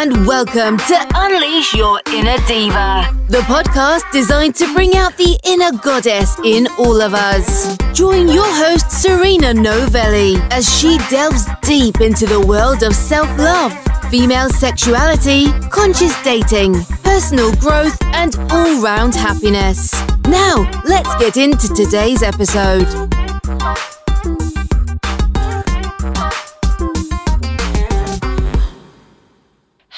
[0.00, 5.76] and welcome to Unleash Your Inner Diva, the podcast designed to bring out the inner
[5.82, 7.76] goddess in all of us.
[7.94, 13.72] Join your host, Serena Novelli, as she delves deep into the world of self love,
[14.08, 19.92] female sexuality, conscious dating, personal growth, and all round happiness.
[20.28, 22.86] Now, let's get into today's episode.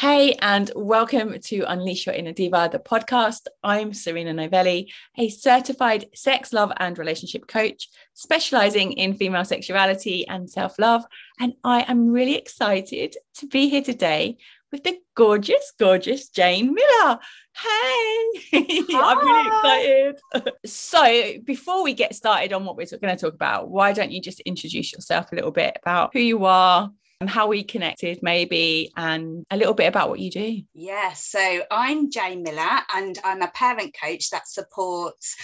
[0.01, 3.49] Hey, and welcome to Unleash Your Inner Diva, the podcast.
[3.63, 10.49] I'm Serena Novelli, a certified sex, love, and relationship coach specializing in female sexuality and
[10.49, 11.05] self love.
[11.39, 14.39] And I am really excited to be here today
[14.73, 17.19] with the gorgeous, gorgeous Jane Miller.
[17.55, 18.31] Hey,
[18.95, 20.55] I'm really excited.
[20.65, 24.23] so, before we get started on what we're going to talk about, why don't you
[24.23, 26.91] just introduce yourself a little bit about who you are,
[27.29, 30.63] how we connected, maybe, and a little bit about what you do.
[30.75, 35.37] Yeah, so I'm Jane Miller, and I'm a parent coach that supports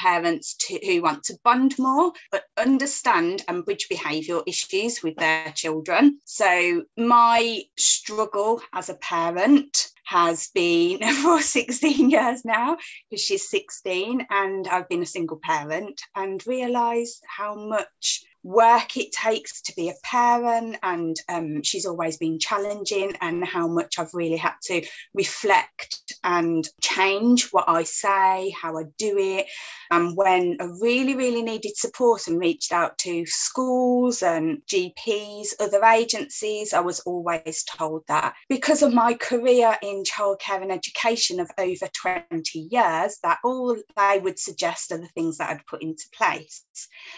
[0.00, 5.52] parents to, who want to bond more but understand and bridge behavioural issues with their
[5.52, 6.18] children.
[6.24, 12.78] So, my struggle as a parent has been for 16 years now
[13.08, 19.12] because she's 16 and I've been a single parent and realised how much work it
[19.12, 24.14] takes to be a parent and um, she's always been challenging and how much I've
[24.14, 24.82] really had to
[25.14, 29.46] reflect and change what I say, how I do it.
[29.90, 35.84] And when I really, really needed support and reached out to schools and GPs, other
[35.84, 41.50] agencies, I was always told that because of my career in childcare and education of
[41.58, 46.04] over 20 years, that all they would suggest are the things that I'd put into
[46.14, 46.64] place.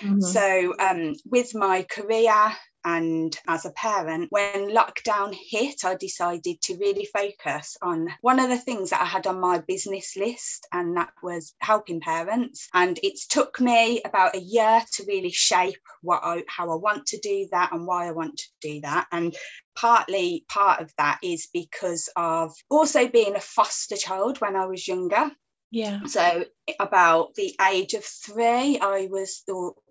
[0.00, 0.20] Mm-hmm.
[0.20, 2.52] So um, with my career
[2.84, 8.48] and as a parent, when lockdown hit, I decided to really focus on one of
[8.48, 12.68] the things that I had on my business list, and that was helping parents.
[12.74, 17.06] And it's took me about a year to really shape what I, how I want
[17.06, 19.06] to do that and why I want to do that.
[19.12, 19.34] And
[19.76, 24.88] partly part of that is because of also being a foster child when I was
[24.88, 25.30] younger.
[25.70, 26.04] Yeah.
[26.04, 26.44] So
[26.80, 29.42] about the age of three, I was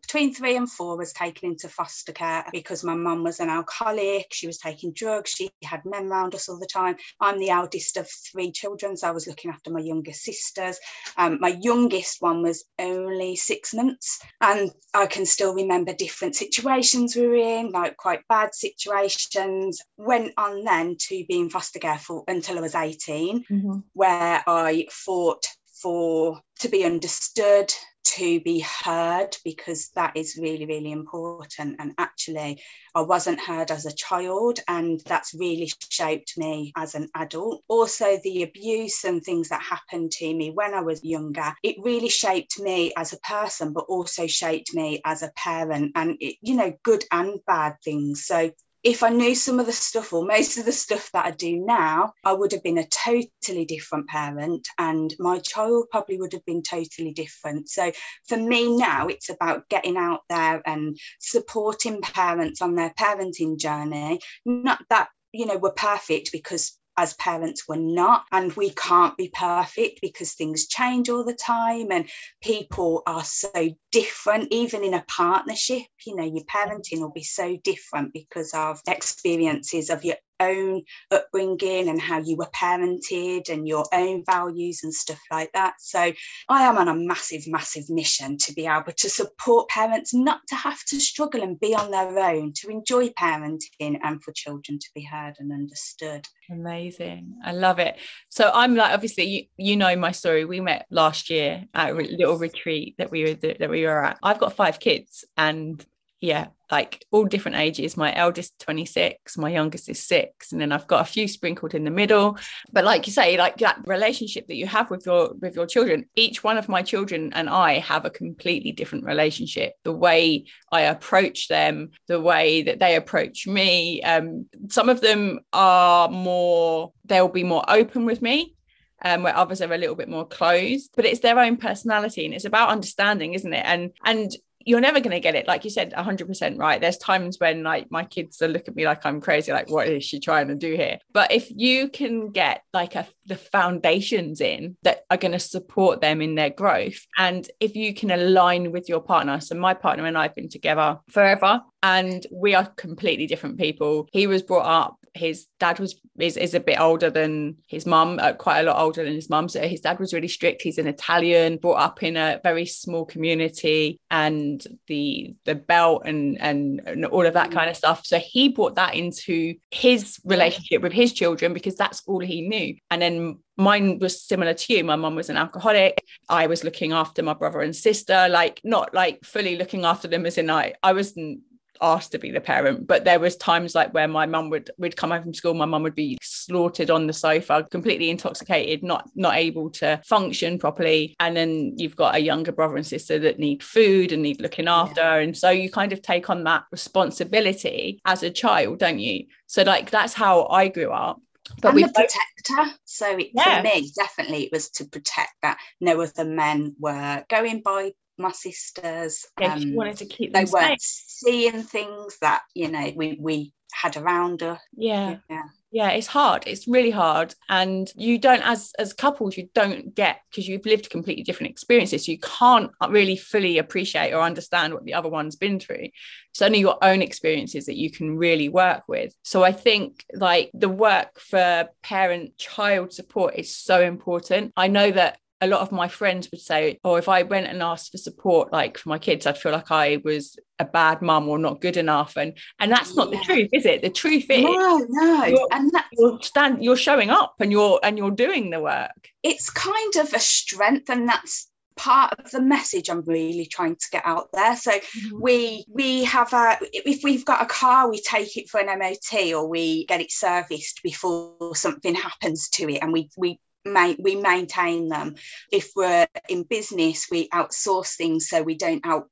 [0.02, 4.28] between three and four was taken into foster care because my mum was an alcoholic.
[4.32, 5.32] She was taking drugs.
[5.32, 6.98] She had men around us all the time.
[7.20, 10.80] I'm the eldest of three children, so I was looking after my younger sisters.
[11.18, 17.16] Um, my youngest one was only six months, and I can still remember different situations
[17.16, 19.82] we were in, like quite bad situations.
[19.98, 23.78] Went on then to be in foster care for until I was 18, mm-hmm.
[23.94, 25.46] where I fought
[25.82, 27.74] for to be understood
[28.04, 31.76] to be heard because that is really really important.
[31.80, 32.62] And actually
[32.94, 37.64] i wasn't heard as a child and that's really shaped me as an adult.
[37.68, 42.10] Also the abuse and things that happened to me when i was younger it really
[42.10, 45.92] shaped me as a person but also shaped me as a parent.
[45.96, 48.26] And it, you know good and bad things.
[48.26, 48.52] So
[48.84, 51.58] if I knew some of the stuff or most of the stuff that I do
[51.58, 56.46] now, I would have been a totally different parent and my child probably would have
[56.46, 57.70] been totally different.
[57.70, 57.92] So
[58.28, 64.20] for me now, it's about getting out there and supporting parents on their parenting journey.
[64.46, 69.28] Not that, you know, we're perfect because as parents we're not and we can't be
[69.34, 72.08] perfect because things change all the time and
[72.44, 75.82] people are so different even in a partnership.
[76.06, 81.90] You know your parenting will be so different because of experiences of your own upbringing
[81.90, 85.76] and how you were parented and your own values and stuff like that.
[85.80, 86.12] So
[86.50, 90.56] I am on a massive, massive mission to be able to support parents not to
[90.56, 94.88] have to struggle and be on their own, to enjoy parenting and for children to
[94.96, 96.28] be heard and understood.
[96.50, 97.36] Amazing.
[97.46, 97.98] I love it.
[98.30, 100.46] So I'm like, obviously, you, you know my story.
[100.46, 104.18] We met last year at a little retreat that we were that we were at.
[104.22, 105.86] I've got five kids and
[106.22, 107.98] yeah, like all different ages.
[107.98, 111.84] My eldest 26, my youngest is six, and then I've got a few sprinkled in
[111.84, 112.38] the middle.
[112.72, 116.06] But like you say, like that relationship that you have with your with your children,
[116.16, 119.74] each one of my children and I have a completely different relationship.
[119.84, 124.04] The way I approach them, the way that they approach me.
[124.04, 128.56] Um, some of them are more, they'll be more open with me
[129.04, 132.34] um, where others are a little bit more closed but it's their own personality and
[132.34, 134.32] it's about understanding isn't it and and
[134.66, 137.90] you're never going to get it like you said 100% right there's times when like
[137.92, 140.56] my kids are look at me like i'm crazy like what is she trying to
[140.56, 145.32] do here but if you can get like a, the foundations in that are going
[145.32, 149.56] to support them in their growth and if you can align with your partner so
[149.56, 154.08] my partner and i've been together forever and we are completely different people.
[154.12, 158.20] He was brought up his dad was is, is a bit older than his mum,
[158.22, 159.50] uh, quite a lot older than his mum.
[159.50, 160.62] So his dad was really strict.
[160.62, 166.40] He's an Italian, brought up in a very small community, and the the belt and
[166.40, 167.54] and, and all of that mm.
[167.54, 168.06] kind of stuff.
[168.06, 172.76] So he brought that into his relationship with his children because that's all he knew.
[172.90, 174.84] And then mine was similar to you.
[174.84, 176.04] My mum was an alcoholic.
[176.30, 180.26] I was looking after my brother and sister, like not like fully looking after them
[180.26, 181.42] as in I I wasn't
[181.82, 184.96] asked to be the parent but there was times like where my mum would would
[184.96, 189.10] come home from school my mum would be slaughtered on the sofa completely intoxicated not
[189.16, 193.40] not able to function properly and then you've got a younger brother and sister that
[193.40, 195.16] need food and need looking after yeah.
[195.16, 199.64] and so you kind of take on that responsibility as a child don't you so
[199.64, 201.20] like that's how I grew up
[201.62, 202.78] but we protector.
[202.86, 203.58] So it, yeah.
[203.58, 208.32] for me, definitely it was to protect that no other men were going by my
[208.32, 209.26] sisters.
[209.40, 213.98] Yeah, um, wanted to keep they weren't seeing things that you know we we had
[213.98, 214.60] around her.
[214.76, 215.18] Yeah.
[215.30, 219.96] yeah yeah it's hard it's really hard and you don't as as couples you don't
[219.96, 224.84] get because you've lived completely different experiences you can't really fully appreciate or understand what
[224.84, 225.88] the other one's been through
[226.30, 230.52] it's only your own experiences that you can really work with so i think like
[230.54, 235.72] the work for parent child support is so important i know that a lot of
[235.72, 239.00] my friends would say, oh, if I went and asked for support, like for my
[239.00, 242.16] kids, I'd feel like I was a bad mum or not good enough.
[242.16, 243.18] And and that's not yeah.
[243.18, 243.82] the truth, is it?
[243.82, 245.26] The truth is no, no.
[245.26, 249.10] You're, and that's, you're stand you're showing up and you're and you're doing the work.
[249.24, 253.86] It's kind of a strength, and that's part of the message I'm really trying to
[253.92, 254.56] get out there.
[254.56, 255.22] So mm-hmm.
[255.22, 259.34] we we have a if we've got a car, we take it for an MOT
[259.34, 264.90] or we get it serviced before something happens to it, and we we we maintain
[264.90, 265.16] them.
[265.52, 269.10] If we're in business, we outsource things so we don't out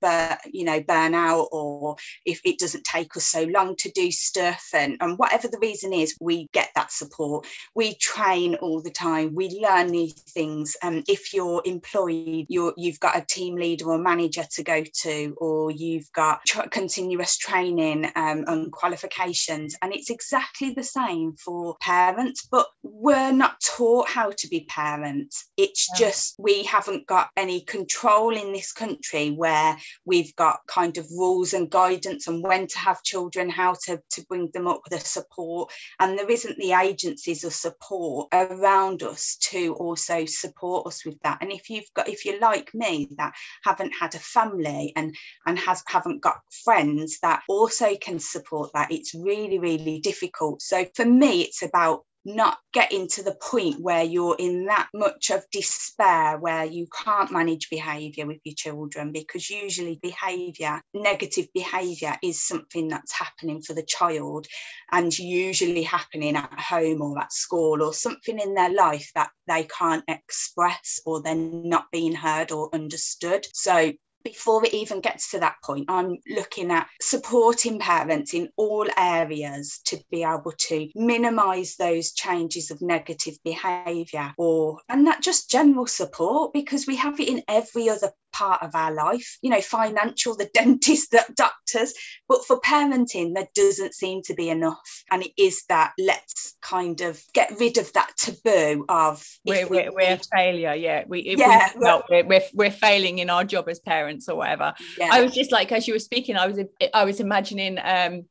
[0.51, 4.63] you know burn out, or if it doesn't take us so long to do stuff,
[4.73, 7.45] and and whatever the reason is, we get that support.
[7.75, 9.35] We train all the time.
[9.35, 10.75] We learn new things.
[10.81, 14.83] And um, if you're employed, you're you've got a team leader or manager to go
[15.01, 16.41] to, or you've got
[16.71, 22.47] continuous training um, and qualifications, and it's exactly the same for parents.
[22.49, 25.49] But we're not taught how to be parents.
[25.57, 26.07] It's yeah.
[26.07, 31.53] just we haven't got any control in this country where we've got kind of rules
[31.53, 35.71] and guidance on when to have children, how to, to bring them up, the support.
[35.99, 41.39] And there isn't the agencies of support around us to also support us with that.
[41.41, 43.33] And if you've got, if you're like me that
[43.63, 45.15] haven't had a family and
[45.45, 50.61] and has haven't got friends that also can support that, it's really, really difficult.
[50.61, 55.29] So for me, it's about not getting to the point where you're in that much
[55.31, 62.15] of despair where you can't manage behavior with your children because usually behavior negative behavior
[62.21, 64.45] is something that's happening for the child
[64.91, 69.63] and usually happening at home or at school or something in their life that they
[69.63, 73.45] can't express or they're not being heard or understood.
[73.53, 73.93] So
[74.23, 79.79] before it even gets to that point, I'm looking at supporting parents in all areas
[79.85, 85.87] to be able to minimize those changes of negative behavior or and that just general
[85.87, 90.35] support because we have it in every other part of our life you know financial
[90.35, 91.93] the dentist the doctors
[92.27, 95.03] but for parenting there doesn't seem to be enough.
[95.11, 99.77] And it is that let's kind of get rid of that taboo of we're, we,
[99.77, 101.03] we're, we're failure yeah.
[101.07, 104.73] We yeah we, well, we're, we're, we're failing in our job as parents or whatever.
[104.97, 105.09] Yeah.
[105.11, 106.59] i was just like as you were speaking i was
[106.93, 108.25] i was imagining um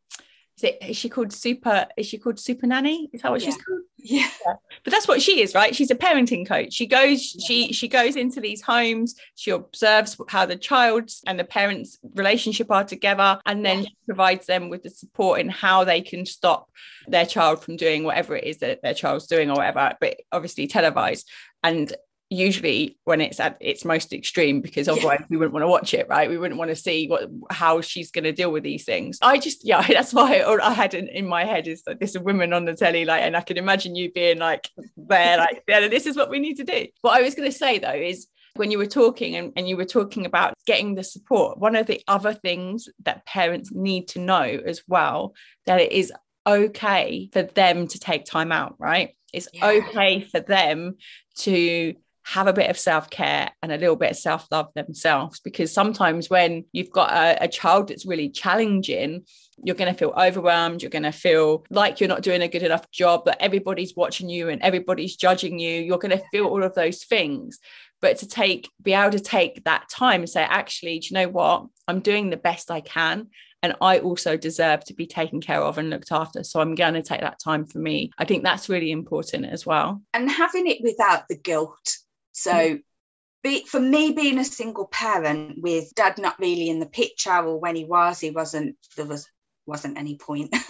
[0.58, 3.46] is, it, is she called super is she called super nanny is that what yeah.
[3.46, 4.28] she's called yeah.
[4.46, 4.54] yeah.
[4.84, 7.46] but that's what she is right she's a parenting coach she goes yeah.
[7.46, 12.70] she she goes into these homes she observes how the child's and the parents relationship
[12.70, 13.88] are together and then yeah.
[14.06, 16.68] provides them with the support in how they can stop
[17.06, 20.66] their child from doing whatever it is that their child's doing or whatever but obviously
[20.66, 21.28] televised
[21.62, 21.94] and
[22.30, 25.26] usually when it's at its most extreme because otherwise yeah.
[25.30, 28.10] we wouldn't want to watch it right we wouldn't want to see what how she's
[28.10, 31.08] going to deal with these things i just yeah that's why I, I had in,
[31.08, 33.40] in, my head is that this is a woman on the telly like and i
[33.40, 36.86] can imagine you being like there like yeah this is what we need to do
[37.00, 39.76] what i was going to say though is when you were talking and, and you
[39.76, 44.18] were talking about getting the support one of the other things that parents need to
[44.18, 46.12] know as well that it is
[46.46, 49.66] okay for them to take time out right it's yeah.
[49.66, 50.96] okay for them
[51.36, 51.94] to
[52.34, 55.40] have a bit of self care and a little bit of self love themselves.
[55.40, 59.24] Because sometimes when you've got a, a child that's really challenging,
[59.64, 60.82] you're going to feel overwhelmed.
[60.82, 64.28] You're going to feel like you're not doing a good enough job, that everybody's watching
[64.28, 65.80] you and everybody's judging you.
[65.80, 67.58] You're going to feel all of those things.
[68.00, 71.28] But to take, be able to take that time and say, actually, do you know
[71.28, 71.66] what?
[71.88, 73.28] I'm doing the best I can.
[73.62, 76.44] and I also deserve to be taken care of and looked after.
[76.44, 78.10] So I'm going to take that time for me.
[78.18, 80.02] I think that's really important as well.
[80.14, 81.96] And having it without the guilt.
[82.42, 82.78] So
[83.42, 87.58] be, for me being a single parent with dad not really in the picture or
[87.58, 89.28] when he was he wasn't there was
[89.66, 90.54] wasn't any point.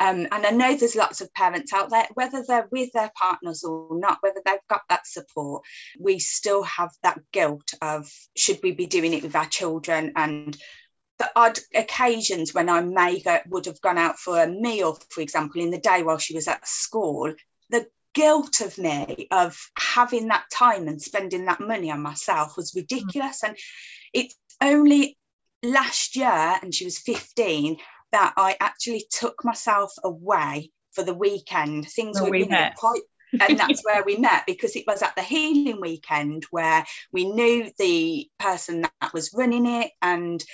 [0.00, 3.62] Um, and i know there's lots of parents out there whether they're with their partners
[3.62, 5.62] or not whether they've got that support
[6.00, 10.12] we still have that guilt of should we be doing it with our children?
[10.16, 10.56] And
[11.18, 15.20] the odd occasions when I may go, would have gone out for a meal, for
[15.20, 17.32] example, in the day while she was at school,
[18.14, 23.42] guilt of me of having that time and spending that money on myself was ridiculous.
[23.42, 23.48] Mm.
[23.48, 23.58] And
[24.12, 25.18] it's only
[25.62, 27.76] last year, and she was 15,
[28.12, 31.88] that I actually took myself away for the weekend.
[31.88, 33.02] Things were we know, quite
[33.40, 37.70] and that's where we met because it was at the healing weekend where we knew
[37.78, 40.44] the person that was running it and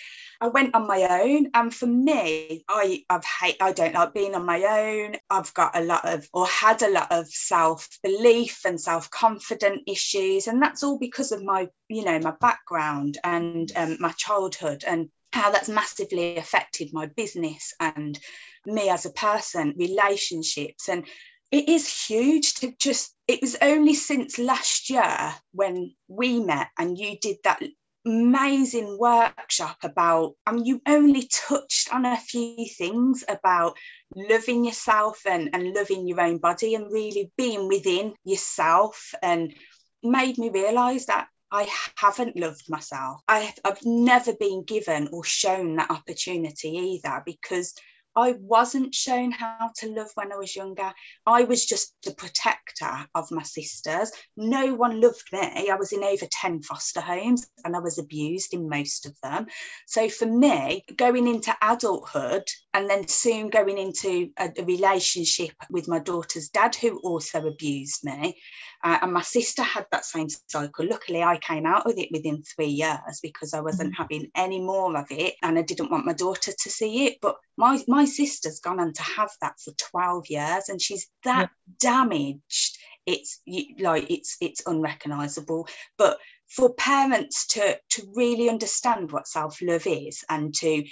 [0.43, 4.35] I went on my own, and for me, I I've hate I don't like being
[4.35, 5.17] on my own.
[5.29, 9.83] I've got a lot of or had a lot of self belief and self confident
[9.87, 14.83] issues, and that's all because of my you know my background and um, my childhood
[14.87, 18.19] and how that's massively affected my business and
[18.65, 21.07] me as a person, relationships, and
[21.51, 26.99] it is huge to just it was only since last year when we met and
[26.99, 27.63] you did that
[28.07, 33.77] amazing workshop about I mean you only touched on a few things about
[34.15, 39.55] loving yourself and, and loving your own body and really being within yourself and
[40.03, 43.23] made me realize that I haven't loved myself.
[43.27, 47.75] I, I've never been given or shown that opportunity either because
[48.17, 50.93] I wasn't shown how to love when I was younger.
[51.27, 54.11] I was just a protector of my sisters.
[54.37, 55.71] No one loved me.
[55.71, 59.47] I was in over 10 foster homes and I was abused in most of them.
[59.87, 65.89] So for me, going into adulthood and then soon going into a, a relationship with
[65.89, 68.37] my daughter's dad, who also abused me,
[68.83, 70.87] uh, and my sister had that same cycle.
[70.87, 74.03] Luckily, I came out with it within three years because I wasn't mm-hmm.
[74.03, 77.19] having any more of it and I didn't want my daughter to see it.
[77.21, 81.51] But my, my sister's gone on to have that for 12 years and she's that
[81.51, 81.75] yeah.
[81.79, 82.79] damaged.
[83.07, 83.41] It's
[83.79, 85.69] like it's it's unrecognizable.
[85.99, 86.19] But
[86.49, 90.85] for parents to to really understand what self-love is and to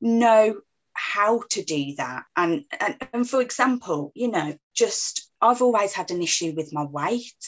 [0.00, 0.56] know
[0.94, 6.10] how to do that and, and and for example you know just I've always had
[6.10, 7.44] an issue with my weight.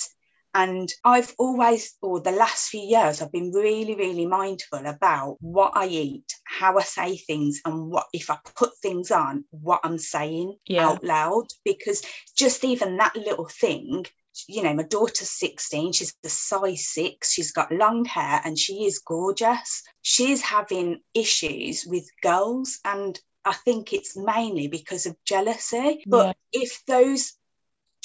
[0.54, 5.72] And I've always, or the last few years, I've been really, really mindful about what
[5.74, 9.98] I eat, how I say things, and what if I put things on, what I'm
[9.98, 10.88] saying yeah.
[10.88, 11.48] out loud.
[11.64, 12.02] Because
[12.36, 14.06] just even that little thing,
[14.48, 18.84] you know, my daughter's 16, she's a size six, she's got long hair, and she
[18.84, 19.82] is gorgeous.
[20.02, 26.02] She's having issues with girls, and I think it's mainly because of jealousy.
[26.06, 26.62] But yeah.
[26.62, 27.34] if those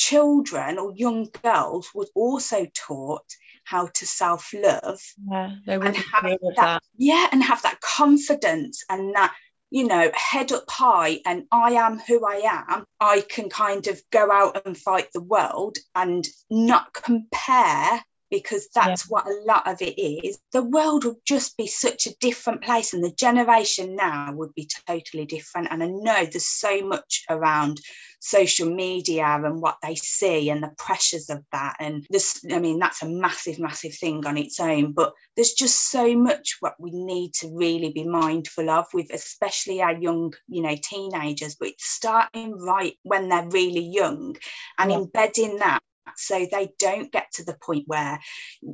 [0.02, 3.30] children or young girls was also taught
[3.66, 9.32] how to self-love yeah, and have that, that, yeah and have that confidence and that
[9.70, 12.42] you know head up high and i am who i
[12.72, 18.70] am i can kind of go out and fight the world and not compare because
[18.74, 19.10] that's yeah.
[19.10, 22.94] what a lot of it is, the world would just be such a different place.
[22.94, 25.68] And the generation now would be totally different.
[25.70, 27.80] And I know there's so much around
[28.22, 31.76] social media and what they see and the pressures of that.
[31.80, 34.94] And this, I mean, that's a massive, massive thing on its own.
[34.94, 39.82] But there's just so much what we need to really be mindful of with especially
[39.82, 44.38] our young, you know, teenagers, but it's starting right when they're really young
[44.78, 44.98] and yeah.
[44.98, 45.82] embedding that
[46.18, 48.20] so they don't get to the point where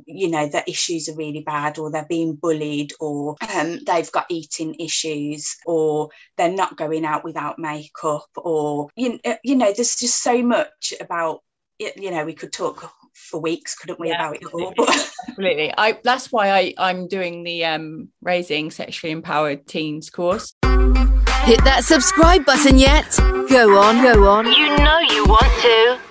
[0.06, 4.26] you know the issues are really bad or they're being bullied or um, they've got
[4.28, 9.96] eating issues or they're not going out without makeup or you, uh, you know there's
[9.96, 11.40] just so much about
[11.78, 14.74] you know we could talk for weeks couldn't we yeah, about it all?
[15.28, 15.72] Absolutely.
[15.76, 20.54] I that's why i i'm doing the um raising sexually empowered teens course.
[20.62, 23.16] Hit that subscribe button yet.
[23.48, 24.46] Go on go on.
[24.46, 26.07] You know you want to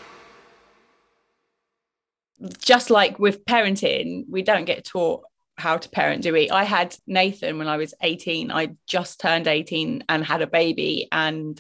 [2.59, 5.23] just like with parenting, we don't get taught
[5.57, 6.49] how to parent, do we?
[6.51, 8.51] I had Nathan when I was 18.
[8.51, 11.07] I just turned 18 and had a baby.
[11.11, 11.59] And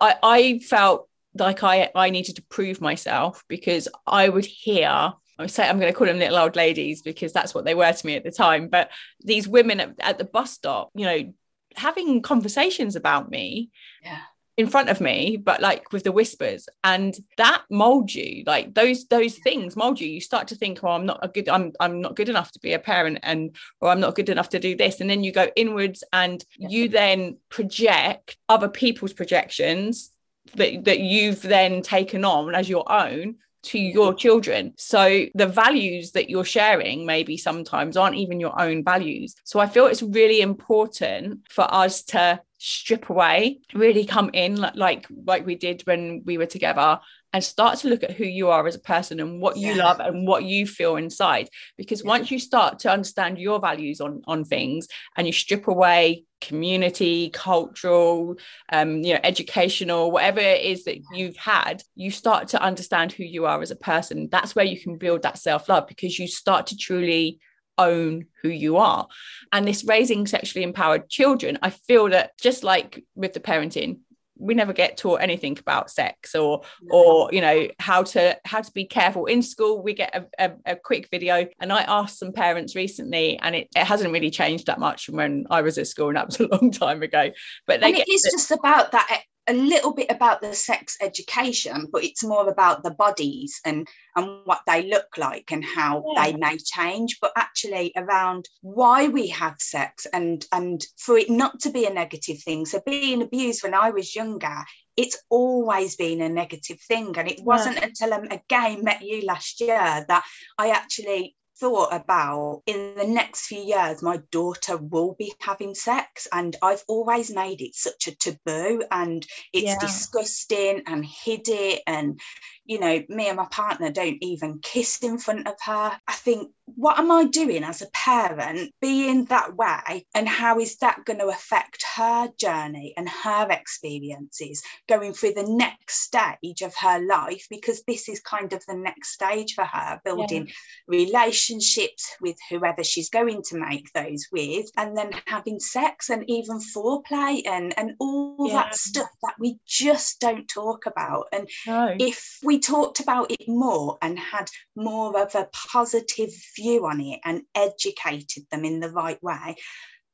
[0.00, 5.46] I, I felt like I, I needed to prove myself because I would hear I
[5.46, 8.06] say I'm going to call them little old ladies because that's what they were to
[8.06, 8.66] me at the time.
[8.66, 8.90] But
[9.20, 11.32] these women at, at the bus stop, you know,
[11.76, 13.70] having conversations about me.
[14.02, 14.18] Yeah
[14.58, 19.06] in front of me but like with the whispers and that molds you like those
[19.06, 22.00] those things mold you you start to think oh i'm not a good i'm i'm
[22.00, 24.76] not good enough to be a parent and or i'm not good enough to do
[24.76, 30.10] this and then you go inwards and you then project other people's projections
[30.56, 34.72] that, that you've then taken on as your own to your children.
[34.78, 39.34] So the values that you're sharing maybe sometimes aren't even your own values.
[39.44, 45.06] So I feel it's really important for us to strip away, really come in like
[45.24, 47.00] like we did when we were together
[47.32, 49.84] and start to look at who you are as a person and what you yeah.
[49.84, 52.08] love and what you feel inside because yeah.
[52.08, 57.30] once you start to understand your values on on things and you strip away community
[57.30, 58.36] cultural
[58.72, 63.24] um you know educational whatever it is that you've had you start to understand who
[63.24, 66.66] you are as a person that's where you can build that self-love because you start
[66.66, 67.38] to truly
[67.78, 69.08] own who you are.
[69.52, 74.00] And this raising sexually empowered children, I feel that just like with the parenting,
[74.38, 78.72] we never get taught anything about sex or or you know how to how to
[78.72, 79.26] be careful.
[79.26, 83.38] In school we get a, a, a, quick video and i asked some parents recently
[83.40, 86.16] and it, it hasn't really changed that much from when i was at school and
[86.16, 87.30] that was a long time ago.
[87.66, 92.04] But and it is just about that a little bit about the sex education, but
[92.04, 96.24] it's more about the bodies and and what they look like and how yeah.
[96.24, 101.60] they may change, but actually around why we have sex and and for it not
[101.60, 102.66] to be a negative thing.
[102.66, 104.64] So being abused when I was younger,
[104.96, 107.16] it's always been a negative thing.
[107.16, 110.24] And it wasn't until I again met you last year that
[110.58, 116.28] I actually thought about in the next few years, my daughter will be having sex,
[116.32, 119.78] and I've always made it such a taboo and it's yeah.
[119.80, 121.82] disgusting and hid it.
[121.86, 122.20] And,
[122.64, 125.98] you know, me and my partner don't even kiss in front of her.
[126.06, 130.06] I think what am I doing as a parent being that way?
[130.14, 135.48] And how is that going to affect her journey and her experiences going through the
[135.48, 137.46] next stage of her life?
[137.50, 140.52] Because this is kind of the next stage for her, building yeah.
[140.86, 146.58] relationships with whoever she's going to make those with, and then having sex and even
[146.58, 148.54] foreplay and, and all yeah.
[148.54, 151.26] that stuff that we just don't talk about.
[151.32, 151.96] And no.
[151.98, 157.20] if we talked about it more and had more of a positive view on it
[157.24, 159.56] and educated them in the right way,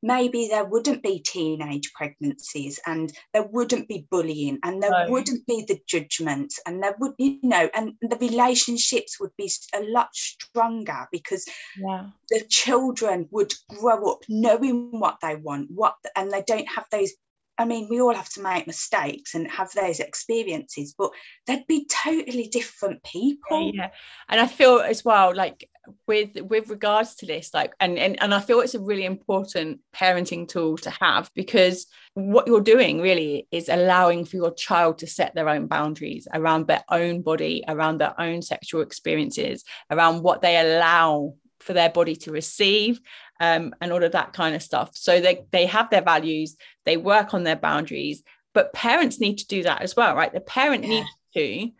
[0.05, 5.05] maybe there wouldn't be teenage pregnancies and there wouldn't be bullying and there no.
[5.09, 9.81] wouldn't be the judgments and there would you know and the relationships would be a
[9.83, 11.43] lot stronger because
[11.77, 12.05] yeah.
[12.29, 17.11] the children would grow up knowing what they want what and they don't have those
[17.57, 21.11] I mean, we all have to make mistakes and have those experiences, but
[21.47, 23.71] they'd be totally different people.
[23.73, 23.91] Yeah,
[24.27, 25.69] and I feel as well, like
[26.07, 29.81] with with regards to this, like, and and and I feel it's a really important
[29.95, 35.07] parenting tool to have because what you're doing really is allowing for your child to
[35.07, 40.41] set their own boundaries around their own body, around their own sexual experiences, around what
[40.41, 42.99] they allow for their body to receive
[43.39, 44.91] um, and all of that kind of stuff.
[44.93, 49.47] So they, they have their values, they work on their boundaries, but parents need to
[49.47, 50.33] do that as well, right?
[50.33, 50.89] The parent yeah.
[50.89, 51.71] needs to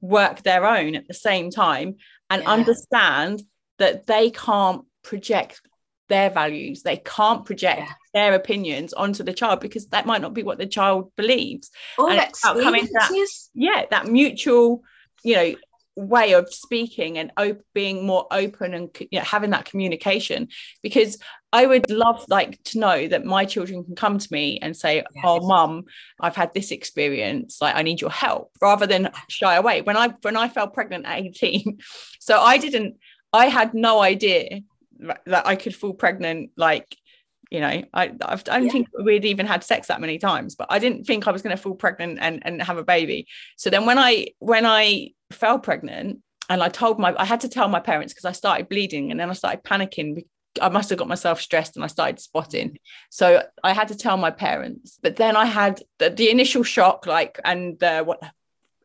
[0.00, 1.96] work their own at the same time
[2.34, 2.50] and yeah.
[2.50, 3.42] understand
[3.78, 5.60] that they can't project
[6.08, 7.92] their values they can't project yeah.
[8.12, 12.10] their opinions onto the child because that might not be what the child believes or
[12.10, 13.10] and coming that,
[13.54, 14.82] yeah that mutual
[15.22, 15.54] you know
[15.96, 20.48] way of speaking and op- being more open and you know, having that communication.
[20.82, 21.18] Because
[21.54, 24.96] i would love like to know that my children can come to me and say
[24.96, 25.24] yes.
[25.24, 25.84] oh mum
[26.20, 29.80] i've had this experience like i need your help rather than shy away.
[29.80, 31.78] When i when i fell pregnant at 18
[32.18, 32.96] so i didn't
[33.32, 34.60] i had no idea
[35.26, 36.96] that i could fall pregnant like
[37.54, 38.72] you know I, I don't yeah.
[38.72, 41.56] think we'd even had sex that many times but I didn't think I was going
[41.56, 45.60] to fall pregnant and, and have a baby so then when I when I fell
[45.60, 46.18] pregnant
[46.50, 49.20] and I told my I had to tell my parents because I started bleeding and
[49.20, 50.24] then I started panicking
[50.60, 52.78] I must have got myself stressed and I started spotting.
[53.10, 55.00] So I had to tell my parents.
[55.02, 58.22] But then I had the, the initial shock, like, and uh, what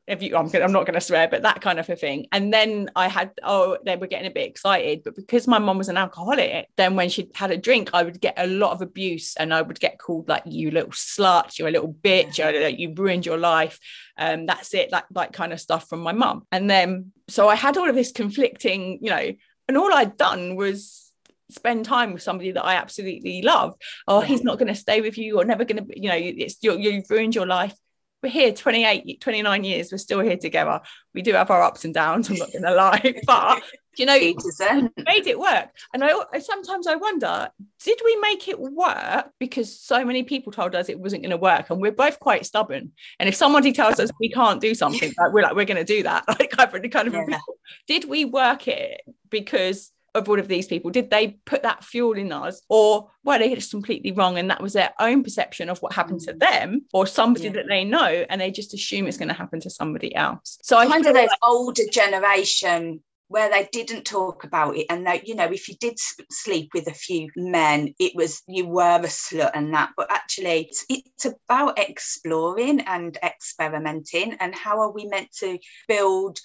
[0.09, 2.27] if you, I'm, I'm not going to swear, but that kind of a thing.
[2.31, 5.03] And then I had, oh, they were getting a bit excited.
[5.03, 8.19] But because my mom was an alcoholic, then when she had a drink, I would
[8.19, 11.67] get a lot of abuse and I would get called like, you little slut, you're
[11.67, 12.39] a little bitch,
[12.77, 13.79] you ruined your life.
[14.17, 16.45] Um, that's it, that, that kind of stuff from my mum.
[16.51, 19.31] And then, so I had all of this conflicting, you know,
[19.67, 21.11] and all I'd done was
[21.51, 23.75] spend time with somebody that I absolutely love.
[24.07, 25.25] Oh, he's not going to stay with you.
[25.25, 27.75] You're never going to, you know, it's you've ruined your life
[28.21, 30.81] we're here 28 29 years we're still here together
[31.13, 33.61] we do have our ups and downs i'm not gonna lie but
[33.99, 35.69] you know, made it work.
[35.93, 37.49] And I sometimes I wonder,
[37.83, 41.37] did we make it work because so many people told us it wasn't going to
[41.37, 42.93] work, and we're both quite stubborn.
[43.19, 45.83] And if somebody tells us we can't do something, like we're like we're going to
[45.83, 46.23] do that.
[46.39, 47.39] Like I've really kind of yeah.
[47.87, 50.91] did we work it because of all of these people?
[50.91, 54.61] Did they put that fuel in us, or were they just completely wrong and that
[54.61, 56.39] was their own perception of what happened to mm.
[56.39, 57.53] them, or somebody yeah.
[57.53, 60.59] that they know and they just assume it's going to happen to somebody else?
[60.61, 65.05] So I kind of those like- older generation where they didn't talk about it and
[65.05, 65.97] that you know if you did
[66.31, 70.67] sleep with a few men it was you were a slut and that but actually
[70.67, 76.39] it's, it's about exploring and experimenting and how are we meant to build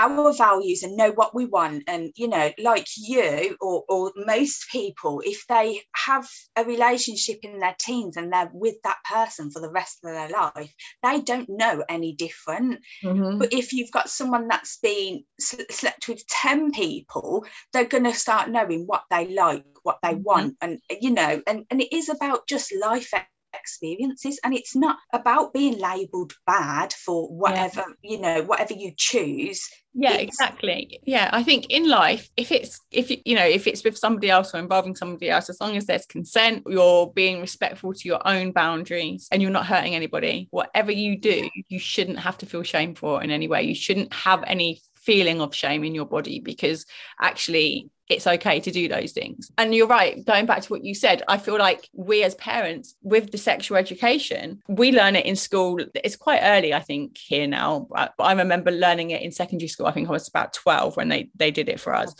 [0.00, 4.64] our values and know what we want and you know like you or, or most
[4.72, 9.60] people if they have a relationship in their teens and they're with that person for
[9.60, 13.38] the rest of their life they don't know any different mm-hmm.
[13.38, 18.48] but if you've got someone that's been slept with 10 people they're going to start
[18.48, 20.22] knowing what they like what they mm-hmm.
[20.22, 23.12] want and you know and, and it is about just life
[23.54, 28.10] experiences and it's not about being labeled bad for whatever yeah.
[28.10, 29.68] you know whatever you choose.
[29.92, 30.22] Yeah it's...
[30.22, 31.00] exactly.
[31.04, 34.54] Yeah i think in life if it's if you know if it's with somebody else
[34.54, 38.52] or involving somebody else as long as there's consent you're being respectful to your own
[38.52, 42.94] boundaries and you're not hurting anybody whatever you do you shouldn't have to feel shame
[42.94, 43.62] for in any way.
[43.62, 46.86] You shouldn't have any feeling of shame in your body because
[47.20, 49.50] actually it's okay to do those things.
[49.56, 52.96] And you're right, going back to what you said, I feel like we as parents,
[53.02, 55.78] with the sexual education, we learn it in school.
[55.94, 57.86] It's quite early, I think, here now.
[57.88, 59.86] But I remember learning it in secondary school.
[59.86, 62.12] I think I was about 12 when they, they did it for us.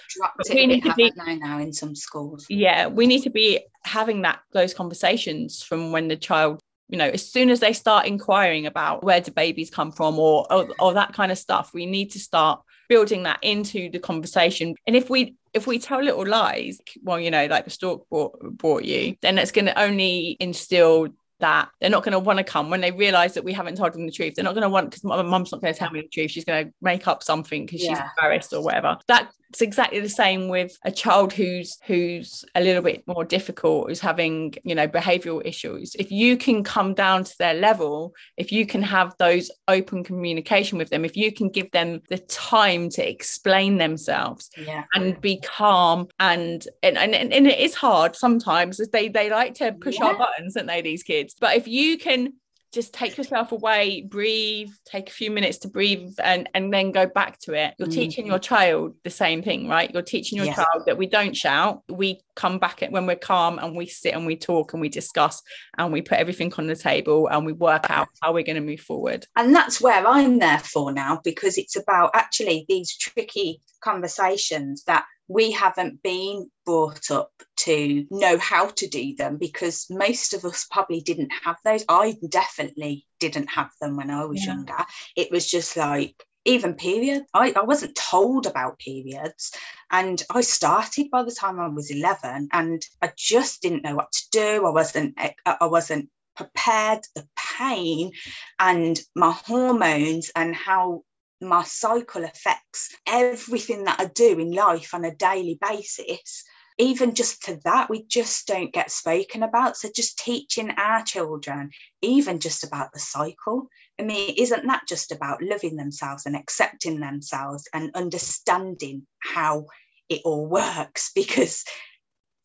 [0.48, 2.46] we need to be now in some schools.
[2.48, 7.06] Yeah, we need to be having that those conversations from when the child you know
[7.06, 10.92] as soon as they start inquiring about where do babies come from or, or, or
[10.92, 12.60] that kind of stuff we need to start
[12.90, 17.31] building that into the conversation and if we if we tell little lies well you
[17.31, 21.88] know like the stork brought, brought you then it's going to only instill that they're
[21.88, 24.12] not going to want to come when they realize that we haven't told them the
[24.12, 24.35] truth.
[24.35, 26.31] They're not going to want because my mum's not going to tell me the truth.
[26.31, 27.94] She's going to make up something because yeah.
[27.94, 28.98] she's embarrassed or whatever.
[29.09, 33.88] That it's exactly the same with a child who's who's a little bit more difficult
[33.88, 38.52] who's having you know behavioral issues if you can come down to their level if
[38.52, 42.88] you can have those open communication with them if you can give them the time
[42.88, 44.84] to explain themselves yeah.
[44.94, 49.72] and be calm and and, and and it is hard sometimes they they like to
[49.72, 50.06] push yeah.
[50.06, 52.32] our buttons don't they these kids but if you can
[52.72, 57.06] just take yourself away breathe take a few minutes to breathe and and then go
[57.06, 57.92] back to it you're mm.
[57.92, 60.54] teaching your child the same thing right you're teaching your yeah.
[60.54, 64.26] child that we don't shout we come back when we're calm and we sit and
[64.26, 65.42] we talk and we discuss
[65.78, 68.62] and we put everything on the table and we work out how we're going to
[68.62, 73.61] move forward and that's where i'm there for now because it's about actually these tricky
[73.83, 80.34] conversations that we haven't been brought up to know how to do them because most
[80.34, 81.84] of us probably didn't have those.
[81.88, 84.54] I definitely didn't have them when I was yeah.
[84.54, 84.84] younger.
[85.14, 87.22] It was just like, even period.
[87.32, 89.52] I, I wasn't told about periods.
[89.92, 94.10] And I started by the time I was 11 and I just didn't know what
[94.10, 94.66] to do.
[94.66, 98.10] I wasn't, eh, I wasn't prepared the pain
[98.58, 101.04] and my hormones and how
[101.40, 106.44] my cycle affects everything that I do in life on a daily basis.
[106.79, 109.76] Even just to that, we just don't get spoken about.
[109.76, 113.68] So, just teaching our children, even just about the cycle.
[113.98, 119.66] I mean, isn't that just about loving themselves and accepting themselves and understanding how
[120.09, 121.11] it all works?
[121.14, 121.64] Because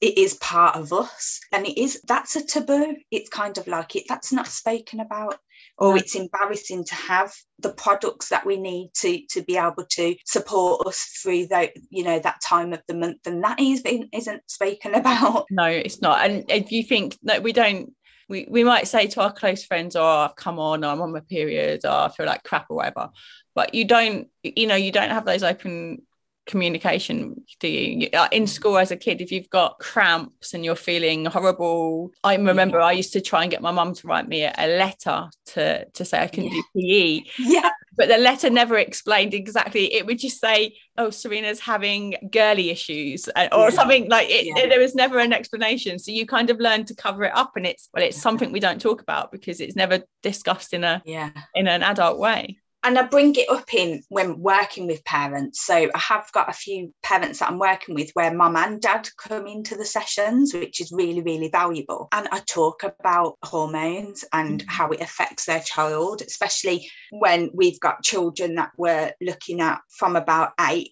[0.01, 3.95] it is part of us and it is that's a taboo it's kind of like
[3.95, 5.37] it that's not spoken about
[5.77, 10.15] or it's embarrassing to have the products that we need to to be able to
[10.25, 13.25] support us through that you know that time of the month.
[13.25, 13.81] And that is
[14.13, 15.45] isn't spoken about.
[15.49, 16.25] No it's not.
[16.25, 17.93] And if you think that we don't
[18.27, 21.11] we, we might say to our close friends, oh, I've come on, or I'm on
[21.11, 23.09] my period, or I feel like crap or whatever.
[23.53, 26.01] But you don't, you know, you don't have those open
[26.45, 28.09] communication do you?
[28.13, 32.35] Uh, in school as a kid if you've got cramps and you're feeling horrible i
[32.35, 32.85] remember yeah.
[32.85, 36.05] i used to try and get my mum to write me a, letter to to
[36.05, 36.51] say i can yeah.
[36.51, 37.69] do pe yeah.
[37.97, 39.93] But the letter never explained exactly.
[39.93, 43.69] It would just say oh serena's having girly issues uh, or yeah.
[43.69, 45.99] something like it, it, there was never an explanation.
[45.99, 48.59] So you kind of learn to cover it up and it's well it's something we
[48.59, 51.31] don't talk about because it's never discussed in a yeah.
[51.53, 55.65] in an adult way and I bring it up in when working with parents.
[55.65, 59.09] So I have got a few parents that I'm working with where mum and dad
[59.17, 62.07] come into the sessions, which is really, really valuable.
[62.11, 64.69] And I talk about hormones and mm-hmm.
[64.69, 70.15] how it affects their child, especially when we've got children that we're looking at from
[70.15, 70.91] about eight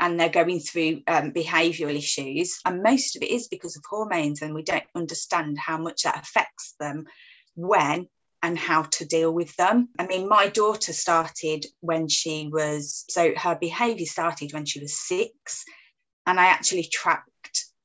[0.00, 2.58] and they're going through um, behavioural issues.
[2.64, 6.20] And most of it is because of hormones, and we don't understand how much that
[6.20, 7.04] affects them
[7.54, 8.08] when
[8.42, 9.88] and how to deal with them.
[9.98, 14.98] I mean, my daughter started when she was, so her behaviour started when she was
[14.98, 15.64] six.
[16.26, 17.30] And I actually tracked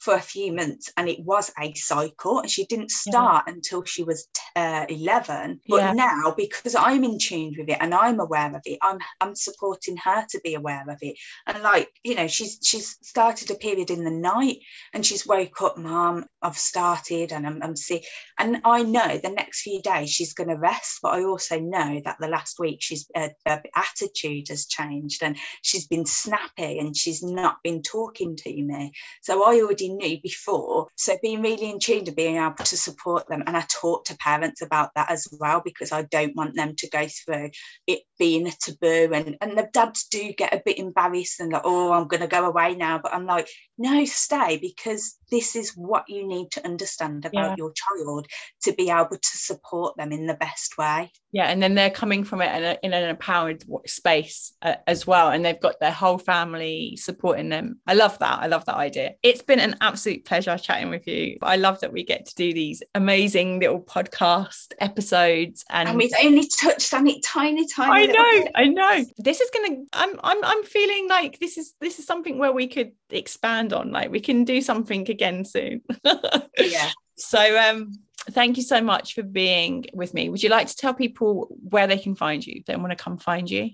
[0.03, 3.53] for a few months and it was a cycle and she didn't start yeah.
[3.53, 5.93] until she was uh, 11 but yeah.
[5.93, 9.95] now because i'm in tune with it and i'm aware of it i'm i'm supporting
[9.95, 11.15] her to be aware of it
[11.47, 14.57] and like you know she's she's started a period in the night
[14.93, 18.03] and she's woke up mom i've started and i'm, I'm sick
[18.37, 22.01] and i know the next few days she's going to rest but i also know
[22.03, 26.97] that the last week she's uh, her attitude has changed and she's been snappy and
[26.97, 30.87] she's not been talking to me so i already knew before.
[30.95, 33.43] So being really in tune to being able to support them.
[33.45, 36.89] And I talk to parents about that as well because I don't want them to
[36.89, 37.51] go through
[37.87, 39.13] it being a taboo.
[39.13, 42.27] And, and the dads do get a bit embarrassed and like, oh, I'm going to
[42.27, 42.99] go away now.
[43.01, 47.55] But I'm like, no, stay because this is what you need to understand about yeah.
[47.57, 48.27] your child
[48.61, 51.11] to be able to support them in the best way.
[51.31, 55.07] Yeah, and then they're coming from it in, a, in an empowered space uh, as
[55.07, 57.79] well, and they've got their whole family supporting them.
[57.87, 58.39] I love that.
[58.39, 59.13] I love that idea.
[59.23, 61.37] It's been an absolute pleasure chatting with you.
[61.41, 66.11] I love that we get to do these amazing little podcast episodes, and, and we've
[66.23, 68.09] only touched on it tiny, tiny.
[68.09, 69.05] I know, I know.
[69.17, 69.83] This is gonna.
[69.93, 73.91] I'm, I'm, I'm feeling like this is this is something where we could expand on.
[73.91, 75.81] Like we can do something again soon.
[76.57, 76.89] yeah.
[77.17, 77.91] So um
[78.31, 80.29] thank you so much for being with me.
[80.29, 82.63] Would you like to tell people where they can find you?
[82.65, 83.71] They want to come find you.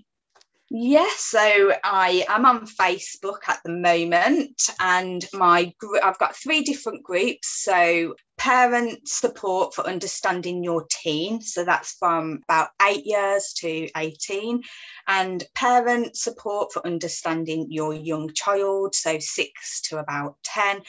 [0.72, 7.02] Yes, so I am on Facebook at the moment, and my I've got three different
[7.02, 7.64] groups.
[7.64, 14.62] So parent support for understanding your teen, so that's from about eight years to eighteen,
[15.08, 20.82] and parent support for understanding your young child, so six to about ten,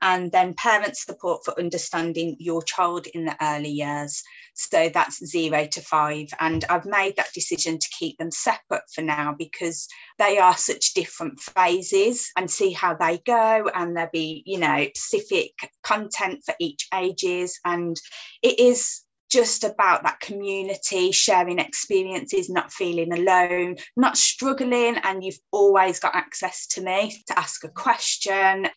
[0.00, 4.22] and then parent support for understanding your child in the early years.
[4.56, 6.28] So that's zero to five.
[6.40, 9.86] And I've made that decision to keep them separate for now because
[10.18, 13.70] they are such different phases and see how they go.
[13.74, 17.58] And there'll be, you know, specific content for each ages.
[17.64, 17.96] And
[18.42, 25.38] it is just about that community, sharing experiences, not feeling alone, not struggling, and you've
[25.50, 28.68] always got access to me to ask a question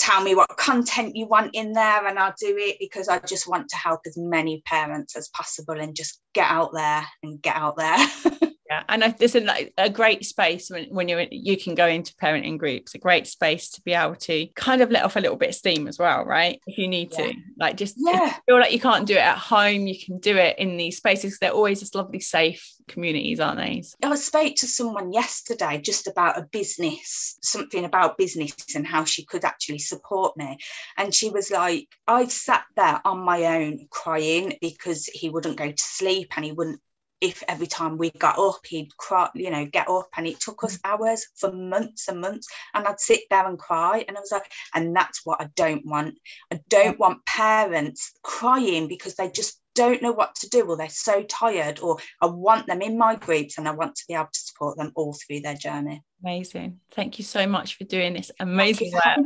[0.00, 3.46] tell me what content you want in there and I'll do it because I just
[3.46, 7.54] want to help as many parents as possible and just get out there and get
[7.54, 7.98] out there.
[8.70, 12.14] yeah and I, there's a, a great space when, when you're you can go into
[12.14, 15.36] parenting groups a great space to be able to kind of let off a little
[15.36, 17.26] bit of steam as well right if you need yeah.
[17.26, 18.36] to like just yeah.
[18.46, 21.38] feel like you can't do it at home you can do it in these spaces
[21.38, 26.06] they're always just lovely safe communities aren't they I was spoke to someone yesterday just
[26.06, 30.58] about a business something about business and how she could actually support me
[30.96, 35.70] and she was like I've sat there on my own crying because he wouldn't go
[35.70, 36.80] to sleep and he wouldn't
[37.20, 40.64] if every time we got up, he'd cry, you know, get up, and it took
[40.64, 42.48] us hours for months and months.
[42.74, 44.04] And I'd sit there and cry.
[44.06, 46.18] And I was like, and that's what I don't want.
[46.50, 50.88] I don't want parents crying because they just don't know what to do or they're
[50.88, 54.28] so tired, or I want them in my groups and I want to be able
[54.32, 56.02] to support them all through their journey.
[56.22, 56.80] Amazing.
[56.90, 59.18] Thank you so much for doing this amazing work.